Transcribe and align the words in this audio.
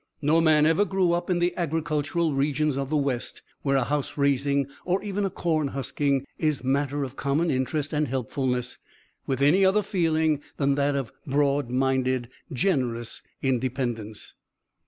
No 0.23 0.41
man 0.41 0.65
ever 0.65 0.83
grew 0.83 1.11
up 1.11 1.29
in 1.29 1.37
the 1.37 1.55
agricultural 1.55 2.33
regions 2.33 2.75
of 2.75 2.89
the 2.89 2.97
West, 2.97 3.43
where 3.61 3.75
a 3.77 3.83
house 3.83 4.17
raising, 4.17 4.65
or 4.83 4.99
even 5.03 5.25
a 5.25 5.29
corn 5.29 5.67
husking, 5.67 6.25
is 6.39 6.63
matter 6.63 7.03
of 7.03 7.15
common 7.15 7.51
interest 7.51 7.93
and 7.93 8.07
helpfulness, 8.07 8.79
with 9.27 9.43
any 9.43 9.63
other 9.63 9.83
feeling 9.83 10.41
than 10.57 10.73
that 10.73 10.95
of 10.95 11.13
broad 11.27 11.69
minded, 11.69 12.29
generous 12.51 13.21
independence. 13.43 14.33